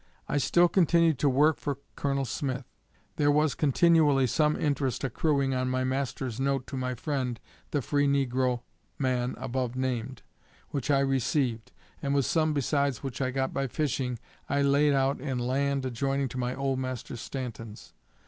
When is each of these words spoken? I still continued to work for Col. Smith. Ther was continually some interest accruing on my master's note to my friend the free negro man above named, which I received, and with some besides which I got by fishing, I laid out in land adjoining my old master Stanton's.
I 0.27 0.39
still 0.39 0.67
continued 0.67 1.19
to 1.19 1.29
work 1.29 1.59
for 1.59 1.77
Col. 1.95 2.25
Smith. 2.25 2.65
Ther 3.17 3.29
was 3.29 3.53
continually 3.53 4.25
some 4.25 4.55
interest 4.55 5.03
accruing 5.03 5.53
on 5.53 5.69
my 5.69 5.83
master's 5.83 6.39
note 6.39 6.65
to 6.65 6.75
my 6.75 6.95
friend 6.95 7.39
the 7.69 7.83
free 7.83 8.07
negro 8.07 8.61
man 8.97 9.35
above 9.37 9.75
named, 9.75 10.23
which 10.69 10.89
I 10.89 11.01
received, 11.01 11.71
and 12.01 12.15
with 12.15 12.25
some 12.25 12.51
besides 12.51 13.03
which 13.03 13.21
I 13.21 13.29
got 13.29 13.53
by 13.53 13.67
fishing, 13.67 14.17
I 14.49 14.63
laid 14.63 14.93
out 14.95 15.21
in 15.21 15.37
land 15.37 15.85
adjoining 15.85 16.31
my 16.35 16.55
old 16.55 16.79
master 16.79 17.15
Stanton's. 17.15 17.93